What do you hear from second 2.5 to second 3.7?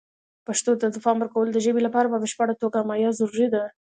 توګه حمایه ضروري ده.